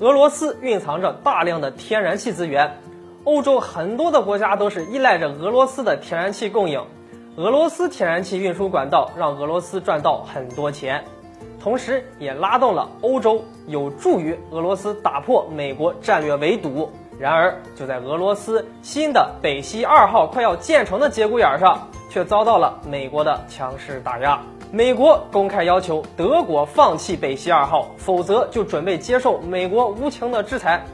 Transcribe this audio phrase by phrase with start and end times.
[0.00, 2.78] 俄罗斯蕴藏着大量的天然气资源，
[3.24, 6.82] 欧洲很多的国家都是依赖着俄罗斯的天然气供应。
[7.36, 11.04] 俄罗斯天然气运输管道让俄罗斯赚到很多钱，
[11.62, 16.90] 同时也拉动了欧洲，有助于俄罗斯打破美国战略围堵。
[17.18, 24.38] 然而，就在俄罗斯新的北溪二号快要建成的节骨眼上，却遭到了美国的强势打压。
[24.70, 30.84] 美国公开要求德国放弃北溪二号，否则就准备接受美国无情的制裁。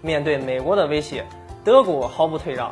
[0.00, 1.26] 面对美国的威胁，
[1.64, 2.70] 德国毫不退让。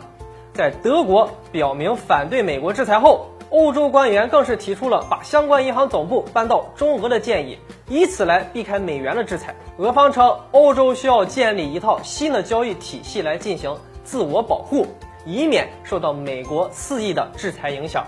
[0.53, 7.59] 在德国表明反对美国制裁后，欧洲官员更是提出了把相关银行总部搬到中俄的建议，
[7.89, 9.55] 以此来避开美元的制裁。
[9.79, 14.87] 俄方称，欧洲需要建立一套新的交易体系来进行自我保护，
[15.25, 18.05] 以免受到美国肆意的制裁影响。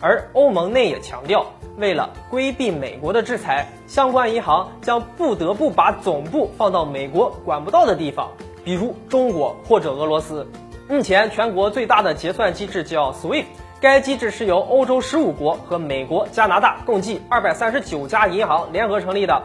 [0.00, 1.46] 而欧盟内也强调，
[1.78, 8.30] 为了规避美国的制裁，相关银行将不得不把总部放到美国管不到的地方，
[8.62, 10.46] 比如中国或者俄罗斯。
[10.88, 13.44] 目前，全国最大的结算机制叫 SWIFT。
[13.80, 19.42] 该机制是由欧洲十五国和美国、加拿大共计二百三十九家银行联合成立的。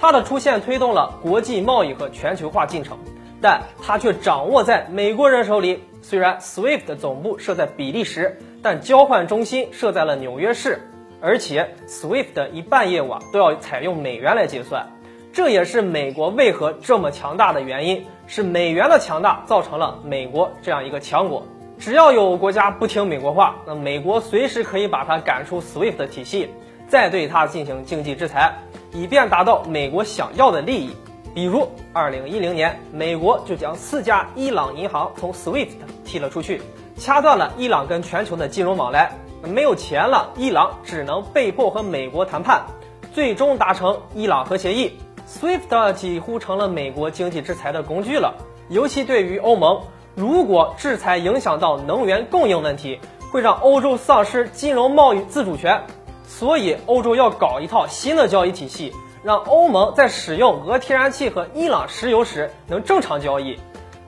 [0.00, 2.98] 它的出现推动了国际贸易和全球化进程，
[3.40, 5.82] 但它却掌握在美国人手里。
[6.00, 10.80] 虽然 SWIFT 的总部设在比利时，但交换中心设在了纽约市，
[11.20, 14.86] 而且 SWIFT 的一半业务啊都要采用美元来结算。
[15.32, 21.46] 这也是美国为何这么强大的原因，是美元的强大造成了美国这样一个强国。
[21.78, 26.48] 只要有国家不听美国话，那美国随时可以把它赶出 SWIFT 体系，
[26.88, 28.52] 再对它进行经济制裁，
[28.92, 30.96] 以便达到美国想要的利益。
[31.38, 35.68] 比如，二零一零年，美国就将四家伊朗银行从 SWIFT
[36.04, 36.60] 踢了出去，
[36.96, 39.12] 掐断了伊朗跟全球的金融往来。
[39.44, 42.66] 没有钱了，伊朗只能被迫和美国谈判，
[43.14, 44.98] 最终达成伊朗核协议。
[45.28, 48.34] SWIFT 几乎成了美国经济制裁的工具了，
[48.68, 49.80] 尤其对于欧盟。
[50.16, 52.98] 如果制裁影响到能源供应问题，
[53.30, 55.80] 会让欧洲丧失金融贸易自主权。
[56.26, 63.58] 所以，欧洲要搞一套新的交易体系，让欧盟在使用俄天然气和伊朗石油时能正常交易，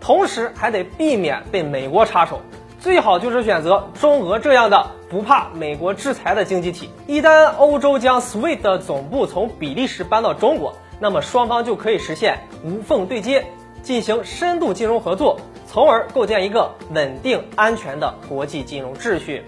[0.00, 2.40] 同时还得避免被美国插手。
[2.78, 6.88] 最好就是选择中俄这样的不怕美国制裁的经济体。
[7.06, 13.44] 一旦欧洲将 SWIFT 的总部从比利时搬到中国，那么双方就可以实现无缝对接，
[13.82, 15.38] 进行深度金融合作。
[15.66, 19.44] 从而构建一个稳定安全的国际金融秩序。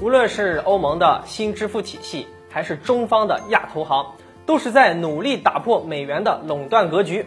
[0.00, 4.06] 无论是欧盟的新支付体系，还是中方的亚投行，
[4.46, 7.26] 都是在努力打破美元的垄断格局。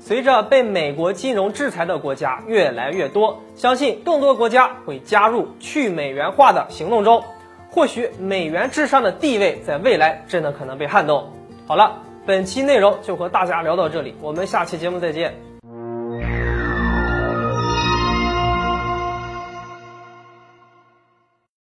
[0.00, 7.22] 随着被美国金融制裁的国家越来越多，相信更多国家会加入去美元化的行动中。
[7.70, 11.32] 或许美元至上的地位在未来真的可能被撼动。
[11.66, 15.51] 好了，本期内容就和大家聊到这里，我们下期节目再见。